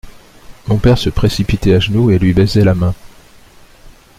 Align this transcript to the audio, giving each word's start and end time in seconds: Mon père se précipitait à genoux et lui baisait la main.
Mon 0.65 0.79
père 0.79 0.97
se 0.97 1.11
précipitait 1.11 1.75
à 1.75 1.79
genoux 1.79 2.09
et 2.09 2.17
lui 2.17 2.33
baisait 2.33 2.63
la 2.65 2.73
main. 2.73 2.95